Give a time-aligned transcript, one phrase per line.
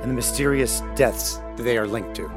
[0.00, 2.30] and the mysterious deaths that they are linked to.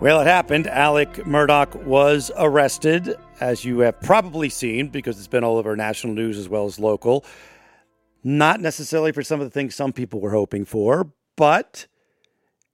[0.00, 0.66] Well, it happened.
[0.66, 6.14] Alec Murdaugh was arrested, as you have probably seen, because it's been all over national
[6.14, 7.24] news as well as local.
[8.22, 11.86] Not necessarily for some of the things some people were hoping for, but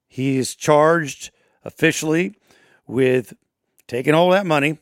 [0.09, 1.31] he is charged
[1.65, 2.35] officially
[2.87, 3.35] with
[3.87, 4.79] taking all that money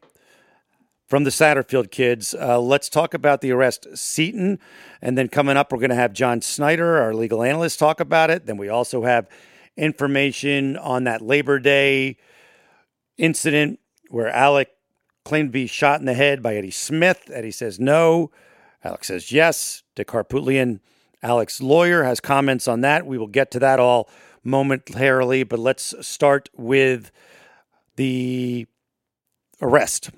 [1.09, 2.35] from the Satterfield kids.
[2.35, 4.59] Uh, let's talk about the arrest, Seaton.
[5.01, 8.31] And then coming up, we're going to have John Snyder, our legal analyst, talk about
[8.31, 8.47] it.
[8.47, 9.27] Then we also have
[9.77, 12.19] information on that Labor Day
[13.17, 14.69] incident where Alec
[15.25, 17.31] claimed to be shot in the head by Eddie Smith.
[17.33, 18.31] Eddie says no.
[18.85, 19.83] Alec says yes.
[19.95, 20.81] Dick Harpootlian,
[21.23, 23.07] Alec's lawyer, has comments on that.
[23.07, 24.09] We will get to that all
[24.45, 27.11] momentarily, but let's start with
[27.97, 28.67] the
[29.61, 30.11] arrest.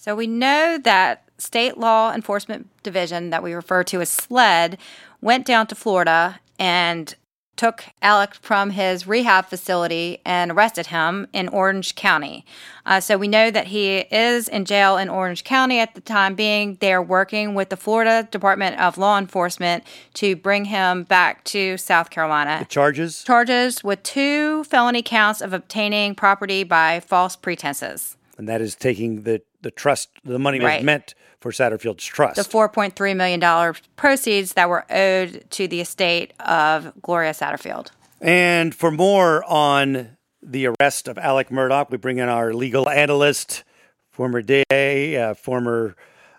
[0.00, 4.78] So we know that state law enforcement division that we refer to as SLED
[5.20, 7.12] went down to Florida and
[7.56, 12.46] took Alec from his rehab facility and arrested him in Orange County.
[12.86, 16.36] Uh, so we know that he is in jail in Orange County at the time
[16.36, 16.76] being.
[16.80, 19.82] They're working with the Florida Department of Law Enforcement
[20.14, 22.60] to bring him back to South Carolina.
[22.60, 23.24] The charges?
[23.24, 28.16] Charges with two felony counts of obtaining property by false pretenses.
[28.38, 30.76] And that is taking the, the trust, the money Right.
[30.80, 32.36] was meant for Satterfield's trust.
[32.36, 37.90] The $4.3 million proceeds that were owed to the estate of Gloria Satterfield.
[38.20, 43.62] And for more on the arrest of Alec Murdaugh, we bring in our legal analyst,
[44.10, 45.94] former DA, uh, former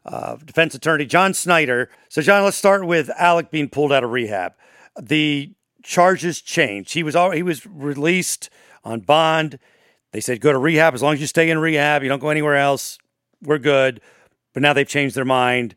[0.06, 1.90] uh, defense attorney, John Snyder.
[2.10, 4.54] So, John, let's start with Alec being pulled out of rehab.
[5.00, 6.94] The charges changed.
[6.94, 8.50] He was al- he was released
[8.84, 9.60] on bond.
[10.12, 12.02] They said go to rehab as long as you stay in rehab.
[12.04, 12.98] You don't go anywhere else.
[13.42, 14.02] We're good.
[14.54, 15.76] But now they've changed their mind,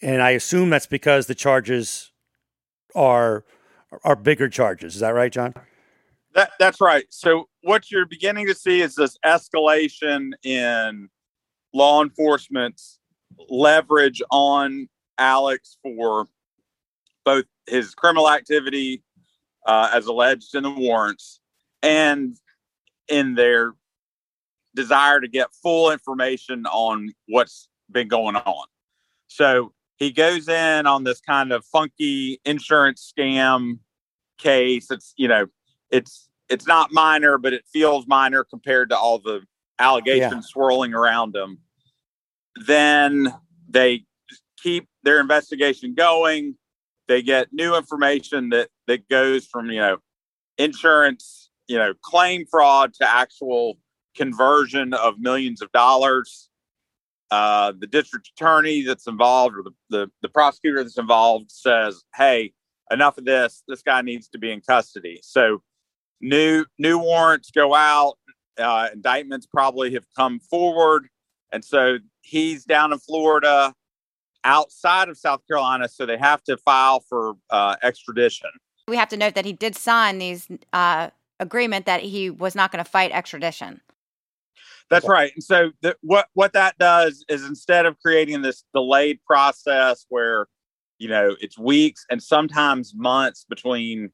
[0.00, 2.12] and I assume that's because the charges
[2.94, 3.44] are
[4.04, 4.94] are bigger charges.
[4.94, 5.54] Is that right, John?
[6.34, 7.04] That that's right.
[7.10, 11.08] So what you're beginning to see is this escalation in
[11.74, 13.00] law enforcement's
[13.48, 16.26] leverage on Alex for
[17.24, 19.02] both his criminal activity
[19.66, 21.40] uh, as alleged in the warrants
[21.82, 22.36] and
[23.08, 23.74] in their
[24.74, 28.66] desire to get full information on what's been going on.
[29.26, 33.78] So he goes in on this kind of funky insurance scam
[34.38, 34.90] case.
[34.90, 35.46] It's you know,
[35.90, 39.42] it's it's not minor, but it feels minor compared to all the
[39.78, 40.40] allegations Yeah.
[40.52, 41.58] swirling around him.
[42.66, 43.34] Then
[43.68, 44.04] they
[44.62, 46.56] keep their investigation going.
[47.08, 49.98] They get new information that that goes from you know
[50.58, 53.78] insurance, you know, claim fraud to actual
[54.16, 56.48] conversion of millions of dollars.
[57.30, 62.52] Uh, the district attorney that's involved or the, the, the prosecutor that's involved says, hey,
[62.90, 63.62] enough of this.
[63.66, 65.20] This guy needs to be in custody.
[65.22, 65.62] So
[66.20, 68.18] new new warrants go out.
[68.58, 71.08] Uh, indictments probably have come forward,
[71.52, 73.72] and so he's down in Florida,
[74.44, 75.88] outside of South Carolina.
[75.88, 78.50] So they have to file for uh, extradition.
[78.88, 81.08] We have to note that he did sign these uh,
[81.40, 83.80] agreement that he was not going to fight extradition.
[84.92, 85.32] That's right.
[85.34, 85.72] And so
[86.02, 90.48] what what that does is instead of creating this delayed process where
[90.98, 94.10] you know it's weeks and sometimes months between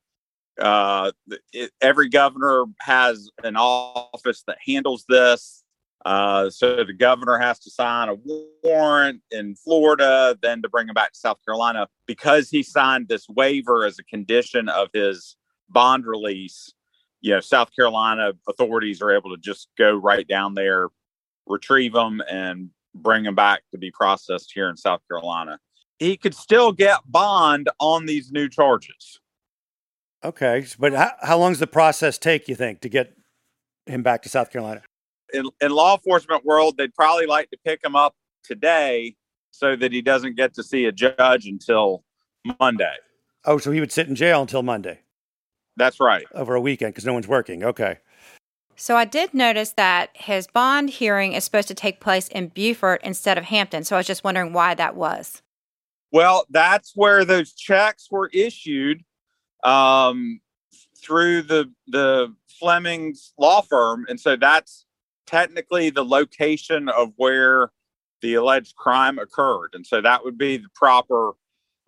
[0.60, 1.10] uh,
[1.52, 5.64] it, every governor has an office that handles this.
[6.06, 8.16] Uh, so the governor has to sign a
[8.62, 13.28] warrant in Florida, then to bring him back to South Carolina because he signed this
[13.28, 15.36] waiver as a condition of his
[15.69, 16.72] bond release
[17.20, 20.88] you know, South Carolina authorities are able to just go right down there,
[21.47, 25.59] retrieve them, and bring them back to be processed here in South Carolina.
[25.99, 29.20] He could still get bond on these new charges.
[30.25, 32.49] Okay, but how, how long does the process take?
[32.49, 33.15] You think to get
[33.87, 34.82] him back to South Carolina?
[35.32, 39.17] In, in law enforcement world, they'd probably like to pick him up today
[39.50, 42.05] so that he doesn't get to see a judge until
[42.61, 42.94] Monday.
[43.44, 45.00] Oh, so he would sit in jail until Monday
[45.78, 46.26] That's right.
[46.34, 47.64] over a weekend because no one's working.
[47.64, 47.98] Okay.
[48.76, 53.00] So I did notice that his bond hearing is supposed to take place in Beaufort
[53.02, 53.82] instead of Hampton.
[53.82, 55.42] So I was just wondering why that was.
[56.12, 59.02] Well, that's where those checks were issued
[59.64, 60.40] um,
[61.02, 64.86] through the the Fleming's law firm, and so that's
[65.26, 67.70] technically the location of where
[68.22, 71.32] the alleged crime occurred, and so that would be the proper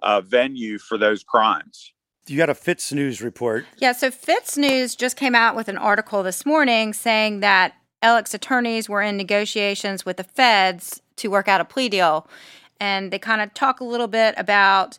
[0.03, 1.93] uh, venue for those crimes.
[2.31, 3.67] You got a FITSNews report.
[3.79, 8.89] Yeah, so FITSNews just came out with an article this morning saying that Alec's attorneys
[8.89, 12.29] were in negotiations with the feds to work out a plea deal.
[12.79, 14.97] And they kind of talk a little bit about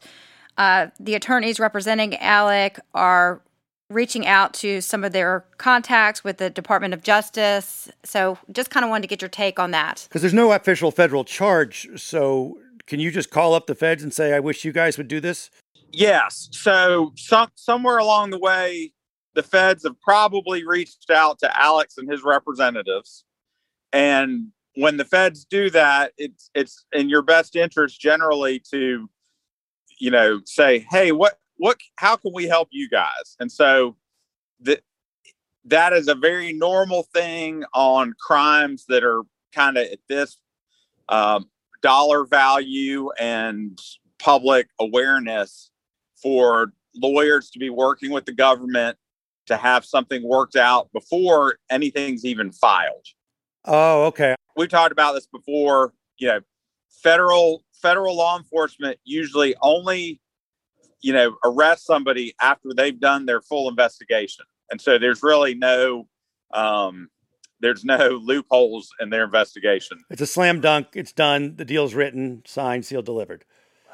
[0.58, 3.42] uh, the attorneys representing Alec are
[3.90, 7.90] reaching out to some of their contacts with the Department of Justice.
[8.04, 10.06] So just kind of wanted to get your take on that.
[10.10, 11.88] Because there's no official federal charge.
[11.96, 12.58] So
[12.88, 15.22] can you just call up the feds and say, I wish you guys would do
[15.22, 15.50] this?
[15.94, 16.50] Yes.
[16.52, 18.94] So some, somewhere along the way,
[19.34, 23.24] the feds have probably reached out to Alex and his representatives.
[23.94, 29.10] And when the feds do that, it's it's in your best interest generally to,
[30.00, 33.36] you know, say, hey, what what how can we help you guys?
[33.40, 33.96] And so
[34.62, 34.82] that
[35.66, 39.24] that is a very normal thing on crimes that are
[39.54, 40.38] kind of at this
[41.10, 41.50] um,
[41.82, 43.80] dollar value and
[44.20, 45.71] public awareness
[46.22, 48.98] for lawyers to be working with the government
[49.48, 53.06] to have something worked out before anything's even filed.
[53.66, 54.36] Oh, okay.
[54.56, 55.94] We've talked about this before.
[56.18, 56.40] You know,
[57.04, 60.22] federal federal law enforcement usually only,
[61.02, 66.08] you know, arrest somebody after they've done their full investigation, and so there's really no,
[66.54, 67.10] um,
[67.60, 70.04] there's no loopholes in their investigation.
[70.10, 70.90] It's a slam dunk.
[70.94, 71.56] It's done.
[71.56, 73.46] The deal's written, signed, sealed, delivered.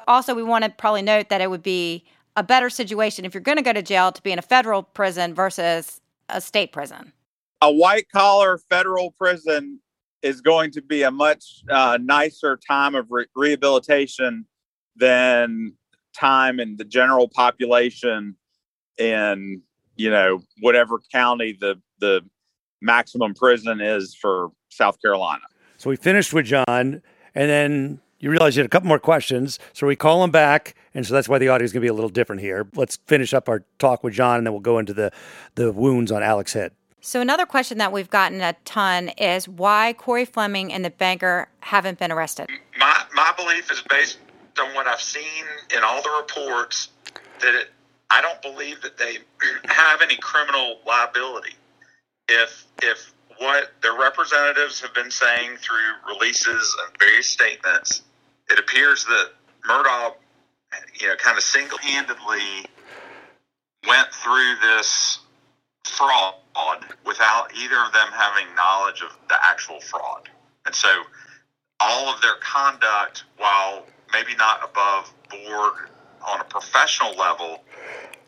[0.06, 2.06] Also, we want to probably note that it would be
[2.38, 4.84] a better situation if you're going to go to jail to be in a federal
[4.84, 7.12] prison versus a state prison.
[7.60, 9.80] A white collar federal prison
[10.22, 14.46] is going to be a much uh, nicer time of re- rehabilitation
[14.94, 15.74] than
[16.16, 18.36] time in the general population
[18.98, 19.60] in
[19.96, 22.20] you know whatever county the the
[22.80, 25.42] maximum prison is for South Carolina.
[25.76, 27.02] So we finished with John, and
[27.34, 29.58] then you realize you had a couple more questions.
[29.72, 31.88] So we call him back, and so that's why the audio is going to be
[31.88, 32.66] a little different here.
[32.74, 35.12] Let's finish up our talk with John, and then we'll go into the
[35.54, 36.72] the wounds on Alec's head.
[37.00, 41.48] So another question that we've gotten a ton is why Corey Fleming and the banker
[41.60, 42.48] haven't been arrested.
[42.78, 44.18] My my belief is based
[44.60, 45.44] on what I've seen
[45.74, 46.88] in all the reports
[47.40, 47.70] that it,
[48.10, 49.18] I don't believe that they
[49.66, 51.54] have any criminal liability.
[52.28, 58.02] If if what their representatives have been saying through releases and various statements,
[58.50, 59.30] it appears that
[59.68, 60.14] Murdaugh,
[61.00, 62.66] you know, kind of single-handedly
[63.86, 65.20] went through this
[65.84, 66.34] fraud
[67.06, 70.28] without either of them having knowledge of the actual fraud.
[70.66, 70.88] And so
[71.80, 75.90] all of their conduct, while maybe not above board
[76.26, 77.62] on a professional level,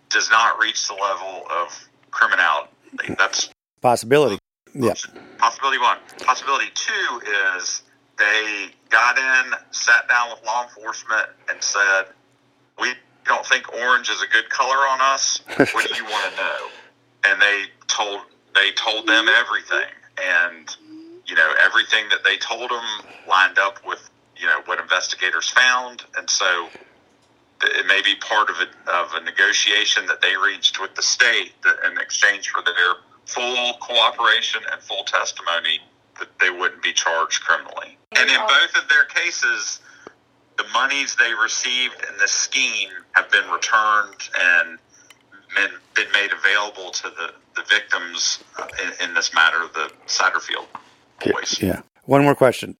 [0.08, 2.70] does not reach the level of criminality.
[3.18, 3.50] That's
[3.80, 4.38] possibility.
[4.74, 4.94] Yeah.
[5.38, 5.98] Possibility one.
[6.24, 7.20] Possibility two
[7.58, 7.82] is
[8.18, 12.06] they got in, sat down with law enforcement, and said,
[12.78, 12.92] "We
[13.24, 15.40] don't think orange is a good color on us.
[15.56, 16.68] What do you want to know?"
[17.24, 18.20] And they told
[18.54, 19.90] they told them everything,
[20.22, 20.76] and
[21.26, 22.84] you know everything that they told them
[23.28, 26.68] lined up with you know what investigators found, and so
[27.62, 31.52] it may be part of a, of a negotiation that they reached with the state
[31.62, 32.94] that, in exchange for their
[33.26, 35.78] full cooperation and full testimony
[36.20, 37.98] that they wouldn't be charged criminally.
[38.16, 39.80] And in both of their cases,
[40.56, 44.78] the monies they received in this scheme have been returned and
[45.54, 50.66] been, been made available to the, the victims uh, in, in this matter, the Satterfield
[51.24, 51.60] boys.
[51.60, 51.82] Yeah.
[52.04, 52.76] One more question.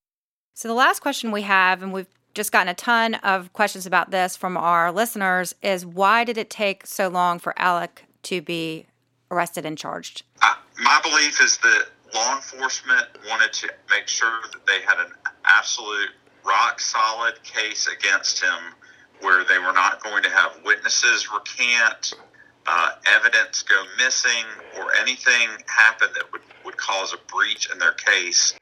[0.53, 4.11] So the last question we have, and we've just gotten a ton of questions about
[4.11, 8.85] this from our listeners, is why did it take so long for Alec to be
[9.29, 10.23] arrested and charged?
[10.41, 15.11] I, my belief is that law enforcement wanted to make sure that they had an
[15.45, 16.09] absolute
[16.45, 18.73] rock solid case against him
[19.21, 22.13] where they were not going to have witnesses recant,
[22.65, 24.45] uh, evidence go missing,
[24.77, 28.53] or anything happen that would, would cause a breach in their case.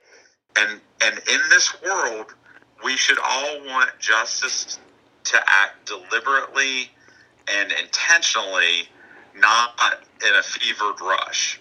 [0.58, 2.34] And, and in this world,
[2.84, 4.80] we should all want justice
[5.26, 6.92] to act deliberately
[7.48, 8.90] and intentionally,
[9.36, 9.80] not
[10.28, 11.60] in a fevered rush.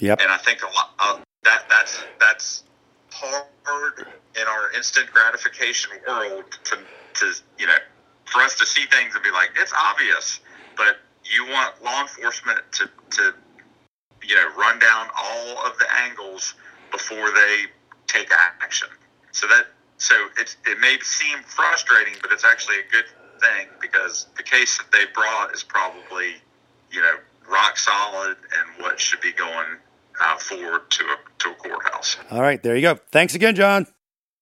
[0.00, 0.20] Yep.
[0.20, 2.64] And I think a lot uh, that that's that's
[3.10, 4.06] hard
[4.40, 6.78] in our instant gratification world to
[7.14, 7.76] to you know
[8.24, 10.40] for us to see things and be like it's obvious,
[10.76, 13.34] but you want law enforcement to to
[14.22, 16.54] you know, run down all of the angles
[16.90, 17.64] before they
[18.06, 18.88] take action.
[19.32, 19.66] So that
[19.98, 23.04] so it's it may seem frustrating, but it's actually a good
[23.40, 26.34] thing because the case that they brought is probably
[26.90, 27.16] you know
[27.48, 29.76] rock solid and what should be going
[30.20, 32.16] uh, forward to a to a courthouse.
[32.30, 32.98] All right, there you go.
[33.10, 33.86] Thanks again, John.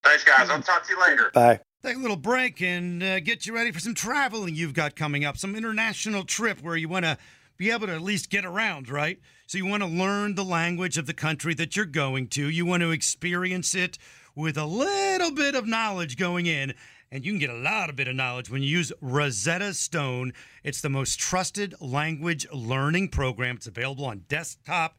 [0.04, 0.48] Thanks, guys.
[0.50, 1.30] I'll talk to you later.
[1.32, 1.60] Bye.
[1.82, 5.24] Take a little break and uh, get you ready for some traveling you've got coming
[5.24, 7.16] up, some international trip where you want to
[7.56, 9.20] be able to at least get around, right?
[9.46, 12.48] So you want to learn the language of the country that you're going to.
[12.48, 13.96] You want to experience it
[14.34, 16.74] with a little bit of knowledge going in.
[17.10, 20.34] And you can get a lot of bit of knowledge when you use Rosetta Stone.
[20.62, 23.56] It's the most trusted language learning program.
[23.56, 24.98] It's available on desktop.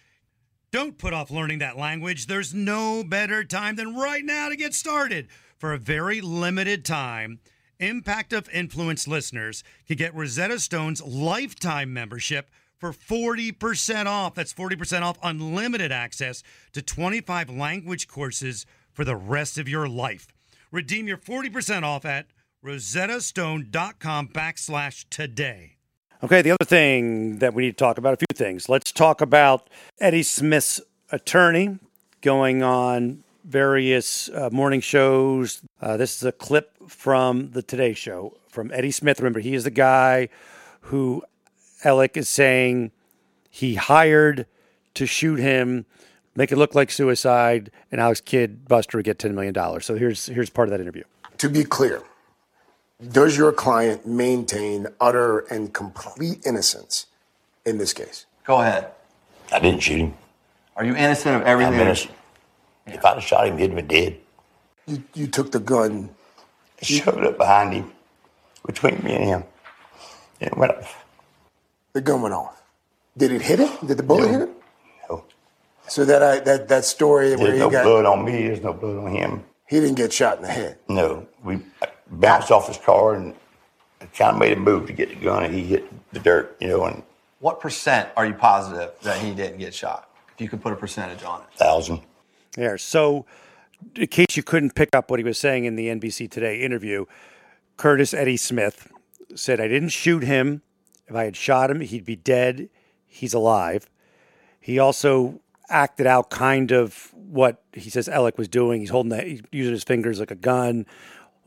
[0.71, 2.27] Don't put off learning that language.
[2.27, 5.27] There's no better time than right now to get started.
[5.57, 7.39] For a very limited time,
[7.81, 12.49] Impact of Influence listeners can get Rosetta Stone's lifetime membership
[12.79, 14.33] for 40% off.
[14.33, 20.29] That's 40% off unlimited access to 25 language courses for the rest of your life.
[20.71, 22.27] Redeem your 40% off at
[22.63, 25.75] rosettastone.com backslash today.
[26.23, 28.69] Okay, the other thing that we need to talk about, a few things.
[28.69, 29.67] Let's talk about
[29.99, 30.79] Eddie Smith's
[31.11, 31.79] attorney
[32.21, 35.63] going on various uh, morning shows.
[35.81, 39.19] Uh, this is a clip from the Today Show from Eddie Smith.
[39.19, 40.29] Remember, he is the guy
[40.81, 41.23] who
[41.83, 42.91] Alec is saying
[43.49, 44.45] he hired
[44.93, 45.87] to shoot him,
[46.35, 49.55] make it look like suicide, and Alex kid Buster would get $10 million.
[49.81, 51.03] So here's, here's part of that interview.
[51.39, 52.03] To be clear,
[53.09, 57.07] does your client maintain utter and complete innocence
[57.65, 58.25] in this case?
[58.45, 58.91] Go ahead.
[59.51, 60.13] I didn't shoot him.
[60.75, 61.73] Are you innocent of everything?
[61.75, 62.13] I'm innocent.
[62.87, 64.17] If I'd have shot him, he'd have been dead.
[64.87, 66.09] You, you took the gun.
[66.81, 67.91] I shoved it up behind him,
[68.65, 69.43] between me and him.
[70.39, 71.03] And it went off.
[71.93, 72.61] The gun went off.
[73.17, 73.69] Did it hit him?
[73.87, 74.31] Did the bullet No.
[74.31, 74.55] hit him?
[75.09, 75.23] No.
[75.87, 78.31] So that I, that that story where There's he no got blood on me.
[78.47, 79.43] There's no blood on him.
[79.67, 80.77] he didn't get shot in the head.
[80.87, 81.27] No.
[81.43, 81.59] We
[82.11, 83.33] bounced off his car and
[84.13, 86.67] kind of made a move to get the gun, and he hit the dirt, you
[86.67, 87.03] know, and
[87.39, 90.09] What percent are you positive that he didn't get shot?
[90.33, 91.47] If you could put a percentage on it.
[91.57, 92.01] thousand.
[92.53, 92.77] There.
[92.77, 93.25] So,
[93.95, 97.05] in case you couldn't pick up what he was saying in the NBC Today interview,
[97.77, 98.91] Curtis Eddie Smith
[99.35, 100.61] said, I didn't shoot him.
[101.07, 102.69] If I had shot him, he'd be dead.
[103.07, 103.89] He's alive.
[104.59, 105.39] He also
[105.69, 108.81] acted out kind of what he says Alec was doing.
[108.81, 110.85] He's holding that, he's using his fingers like a gun,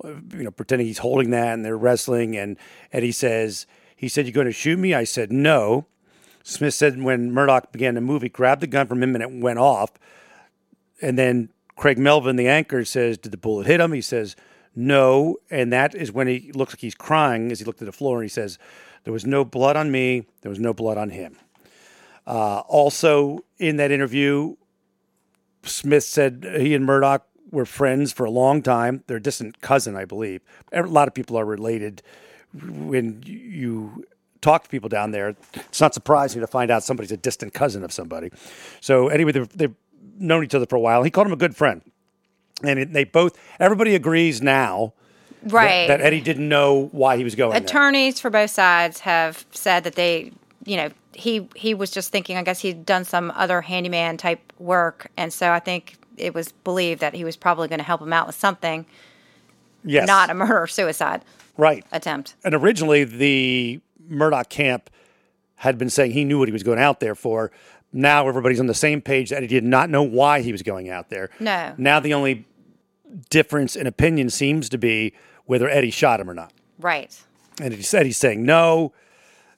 [0.05, 2.37] you know, pretending he's holding that and they're wrestling.
[2.37, 2.57] And
[2.93, 4.95] Eddie says, he said, You're going to shoot me?
[4.95, 5.87] I said, No.
[6.43, 9.33] Smith said when Murdaugh began to move, he grabbed the gun from him and it
[9.33, 9.93] went off.
[11.01, 13.93] And then Craig Melvin, the anchor, says, Did the bullet hit him?
[13.93, 14.37] He says,
[14.77, 15.37] No.
[15.51, 18.19] And that is when he looks like he's crying as he looked at the floor
[18.19, 18.59] and he says,
[19.05, 21.37] There was no blood on me, there was no blood on him.
[22.27, 24.57] Uh, also, in that interview,
[25.63, 27.21] Smith said he and Murdaugh
[27.55, 29.03] were friends for a long time.
[29.07, 30.43] They're a distant cousin, I believe.
[30.73, 32.03] A lot of people are related.
[32.53, 34.05] When you
[34.41, 37.83] talk to people down there, it's not surprising to find out somebody's a distant cousin
[37.83, 38.31] of somebody.
[38.81, 39.75] So anyway, they've, they've
[40.19, 41.03] known each other for a while.
[41.03, 41.81] He called him a good friend,
[42.63, 43.39] and it, they both.
[43.59, 44.93] Everybody agrees now
[45.47, 45.89] Right.
[45.89, 47.53] that, Eddie didn't know why he was going.
[47.53, 47.63] there.
[47.63, 50.33] Attorneys for both sides have said that they,
[50.65, 52.37] you know, he he was just thinking.
[52.37, 56.53] I guess he'd done some other handyman type work, and so I think it was
[56.53, 58.87] believed that he was probably going to help him out with something,
[59.85, 61.23] Yes, not a murder suicide
[61.57, 61.85] right.
[61.93, 62.35] attempt.
[62.45, 63.81] And originally, the
[64.11, 64.91] Murdaugh camp
[65.57, 67.51] had been saying he knew what he was going out there for.
[67.93, 70.91] Now everybody's on the same page that he did not know why he was going
[70.91, 71.31] out there.
[71.39, 71.75] No.
[71.79, 72.45] Now the only
[73.31, 75.15] difference in opinion seems to be
[75.47, 76.53] whether Eddie shot him or not.
[76.79, 77.17] Right.
[77.61, 78.93] And he said he's saying no.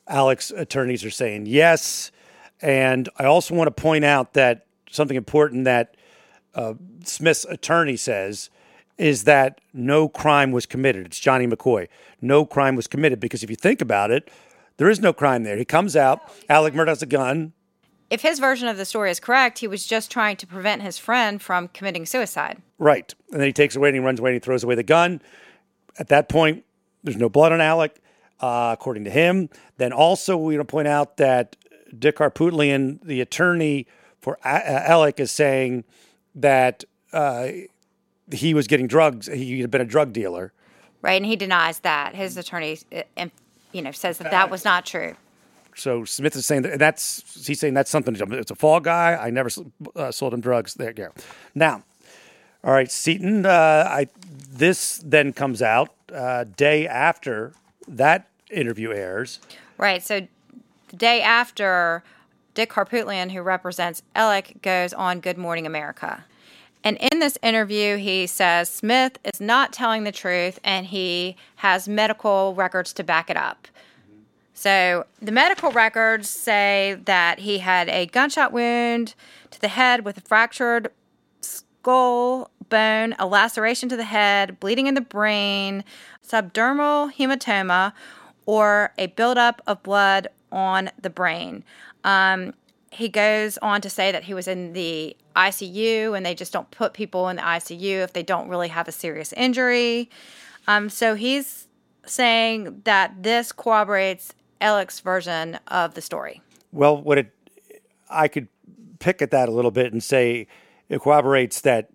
[0.07, 2.13] Alex attorneys are saying yes.
[2.61, 5.96] And I also want to point out that something important that
[6.57, 8.51] uh, Smith's attorney says
[8.99, 11.07] is that no crime was committed.
[11.07, 11.87] It's Johnny McCoy.
[12.21, 14.31] No crime was committed because if you think about it,
[14.79, 15.57] there is no crime there.
[15.57, 17.53] He comes out, Alec Murdaugh's a gun.
[18.09, 20.97] If his version of the story is correct, he was just trying to prevent his
[20.97, 22.63] friend from committing suicide.
[22.79, 23.15] Right.
[23.33, 25.21] And then he takes away and he runs away and he throws away the gun.
[25.99, 26.65] At that point,
[27.03, 28.01] there's no blood on Alec,
[28.41, 29.51] uh, according to him.
[29.77, 31.57] Then also, we want to point out that
[31.99, 33.87] Dick Harpootlian, the attorney
[34.21, 35.85] for A- uh, Alec, is saying
[36.37, 37.49] that uh,
[38.33, 39.27] he was getting drugs.
[39.27, 40.53] He had been a drug dealer.
[41.03, 42.15] Right, and he denies that.
[42.15, 43.31] His attorney, uh, and
[43.73, 45.17] you know, says that that was not true.
[45.75, 48.17] So Smith is saying that that's he's saying that's something.
[48.19, 49.15] It's a fall guy.
[49.15, 49.51] I never
[49.95, 50.75] uh, sold him drugs.
[50.75, 51.09] There you go.
[51.55, 51.83] Now,
[52.65, 53.45] all right, Seaton.
[53.45, 54.09] Uh, I
[54.51, 57.53] this then comes out uh, day after
[57.87, 59.39] that interview airs.
[59.79, 60.03] Right.
[60.03, 60.27] So
[60.89, 62.03] the day after,
[62.57, 66.25] Dick Harpootlian, who represents Alec, goes on Good Morning America.
[66.83, 71.87] And in this interview, he says Smith is not telling the truth and he has
[71.87, 73.69] medical records to back it up.
[74.55, 79.15] So the medical records say that he had a gunshot wound
[79.51, 80.91] to the head with a fractured
[81.43, 85.85] skull bone, a laceration to the head, bleeding in the brain,
[86.27, 87.93] subdermal hematoma,
[88.47, 91.65] or a buildup of blood on the brain.
[92.07, 92.55] Um,
[92.91, 96.71] he goes on to say that he was in the ICU and they just don't
[96.71, 100.09] put people in the ICU if they don't really have a serious injury.
[100.67, 101.69] Um, so he's
[102.07, 106.41] saying that this corroborates Alec's version of the story.
[106.73, 107.35] Well, what it,
[108.09, 108.49] I could
[108.99, 110.47] pick at that a little bit and say
[110.89, 111.91] it corroborates that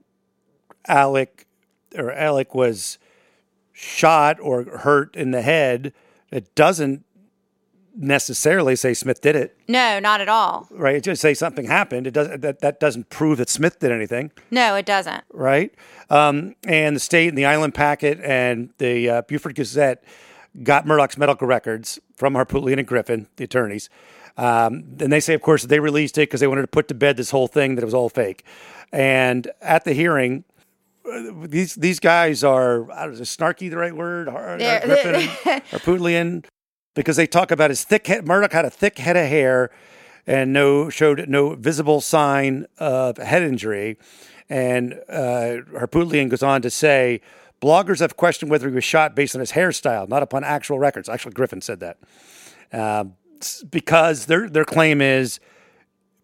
[0.87, 1.47] Alec
[1.95, 2.97] or Alec was
[3.71, 5.93] shot or hurt in the head.
[6.31, 7.05] It doesn't
[7.95, 10.67] necessarily say Smith did it, No, not at all.
[10.71, 10.95] right?
[10.95, 12.07] It just say something happened.
[12.07, 15.23] It doesn't that that doesn't prove that Smith did anything, No, it doesn't.
[15.33, 15.73] right?
[16.09, 20.03] Um, and the state and the Island Packet and the uh, Beaufort Gazette
[20.63, 23.89] got Murdaugh's medical records from Harpootlian and Griffin, the attorneys.
[24.37, 26.87] Um, and they say, of course, that they released it because they wanted to put
[26.89, 28.45] to bed this whole thing that it was all fake.
[28.91, 30.43] And at the hearing,
[31.05, 34.27] uh, these these guys are I don't know, is snarky the right word?
[34.29, 36.45] Har- They're- Griffin, Harpootlian,
[36.93, 38.25] because they talk about his thick head.
[38.25, 39.69] Murdaugh had a thick head of hair
[40.27, 43.97] and no showed no visible sign of head injury.
[44.49, 47.21] And uh, Harpootlian goes on to say,
[47.61, 51.07] bloggers have questioned whether he was shot based on his hairstyle, not upon actual records.
[51.07, 51.97] Actually, Griffin said that
[52.73, 55.39] Um, s- because their their claim is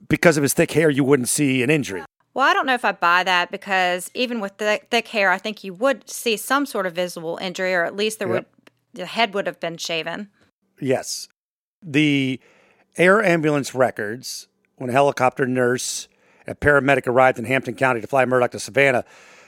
[0.09, 2.03] because of his thick hair, you wouldn't see an injury.
[2.33, 5.37] Well, I don't know if I buy that because even with thick, thick hair, I
[5.39, 8.35] think you would see some sort of visible injury, or at least there Yep.
[8.35, 8.45] would
[8.93, 10.29] the head would have been shaven.
[10.79, 11.27] Yes.
[11.81, 12.39] The
[12.97, 16.07] air ambulance records when a helicopter nurse
[16.47, 19.03] a paramedic arrived in Hampton County to fly Murdaugh to Savannah,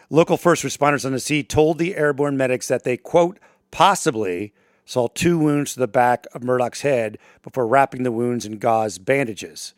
[0.09, 3.39] local first responders on the scene told the airborne medics that they, quote,
[3.71, 4.53] possibly
[4.85, 8.97] saw two wounds to the back of Murdaugh's head before wrapping the wounds in gauze
[8.97, 9.73] bandages.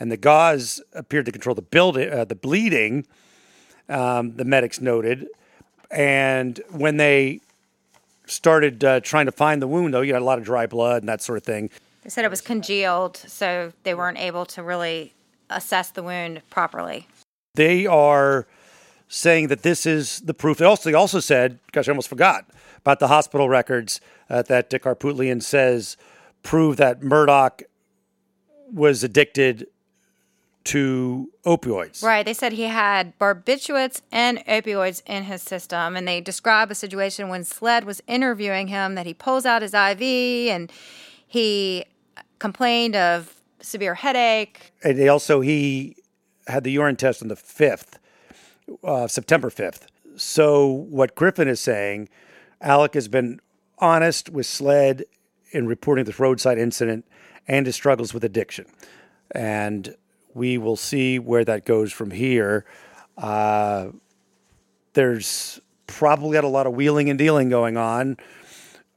[0.00, 3.06] And the gauze appeared to control the, build- uh, the bleeding,
[3.88, 5.26] um, the medics noted.
[5.90, 7.40] And when they
[8.26, 11.02] started uh, trying to find the wound, though, you had a lot of dry blood
[11.02, 11.70] and that sort of thing.
[12.02, 15.12] They said it was congealed, so they weren't able to really
[15.50, 17.06] assess the wound properly.
[17.54, 18.46] They are
[19.08, 20.58] saying that this is the proof.
[20.58, 22.46] They also, they also said, gosh, I almost forgot
[22.78, 25.96] about the hospital records uh, that Dick Harpootlian says
[26.42, 27.62] prove that Murdaugh
[28.72, 29.66] was addicted
[30.64, 32.02] to opioids.
[32.02, 32.24] Right.
[32.24, 35.96] They said he had barbiturates and opioids in his system.
[35.96, 39.74] And they describe a situation when SLED was interviewing him that he pulls out his
[39.74, 40.70] IV and
[41.26, 41.84] he
[42.38, 44.72] complained of severe headache.
[44.82, 45.96] And they also, he
[46.46, 47.98] had the urine test on the 5th,
[48.84, 49.86] uh, September 5th.
[50.16, 52.08] So what Griffin is saying,
[52.60, 53.40] Alec has been
[53.78, 55.04] honest with SLED
[55.50, 57.04] in reporting this roadside incident
[57.48, 58.66] and his struggles with addiction.
[59.34, 59.96] And
[60.34, 62.64] we will see where that goes from here.
[63.16, 63.88] Uh,
[64.94, 68.16] there's probably got a lot of wheeling and dealing going on.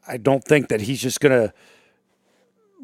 [0.07, 1.53] I don't think that he's just going to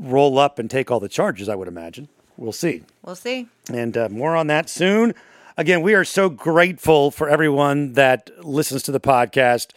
[0.02, 2.10] roll up and take all the charges, I would imagine.
[2.38, 2.84] We'll see.
[3.04, 3.48] We'll see.
[3.72, 5.14] And uh, more on that soon.
[5.58, 9.72] Again, we are so grateful for everyone that listens to the podcast.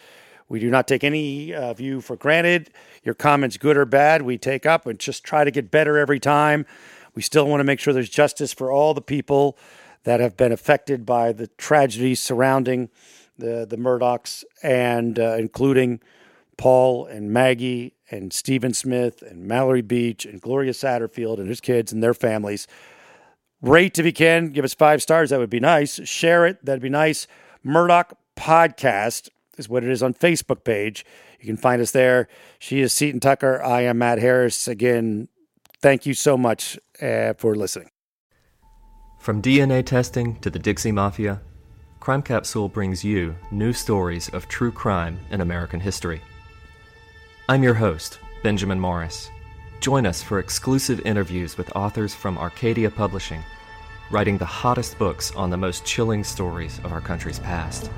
[0.47, 2.71] We do not take any uh, of you for granted.
[3.03, 6.19] Your comments, good or bad, we take up and just try to get better every
[6.19, 6.65] time.
[7.15, 9.57] We still want to make sure there's justice for all the people
[10.03, 12.89] that have been affected by the tragedies surrounding
[13.37, 15.99] the the Murdaughs, and uh, including
[16.57, 21.91] Paul and Maggie and Stephen Smith and Mallory Beach and Gloria Satterfield and his kids
[21.91, 22.67] and their families.
[23.61, 24.49] Rate if you can.
[24.49, 25.31] Give us five stars.
[25.31, 25.99] That would be nice.
[26.07, 26.63] Share it.
[26.63, 27.27] That'd be nice.
[27.65, 31.05] Murdaugh Podcast is what it is on Facebook page.
[31.39, 32.27] You can find us there.
[32.59, 33.61] She is Seaton Tucker.
[33.63, 34.67] I am Matt Harris.
[34.67, 35.29] Again,
[35.85, 37.89] thank you so much uh, for listening.
[39.19, 41.43] From DNA testing to the Dixie Mafia,
[41.99, 46.23] Crime Capsule brings you new stories of true crime in American history.
[47.49, 49.29] I'm your host, Benjamin Morris.
[49.79, 53.43] Join us for exclusive interviews with authors from Arcadia Publishing,
[54.09, 57.91] writing the hottest books on the most chilling stories of our country's past.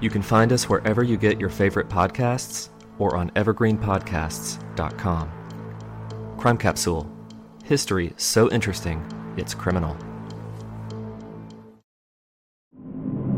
[0.00, 2.68] You can find us wherever you get your favorite podcasts
[3.00, 5.43] or on evergreenpodcasts.com.
[6.44, 7.10] Crime Capsule
[7.64, 9.02] History so interesting,
[9.38, 9.96] it's criminal.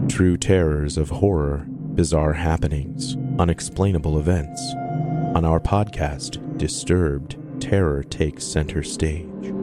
[0.08, 4.60] True terrors of horror, bizarre happenings, unexplainable events.
[5.36, 9.54] On our podcast, Disturbed, terror takes center stage.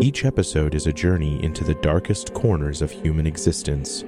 [0.00, 4.04] Each episode is a journey into the darkest corners of human existence,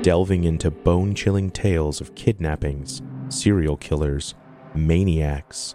[0.00, 4.34] delving into bone chilling tales of kidnappings, serial killers,
[4.74, 5.74] maniacs,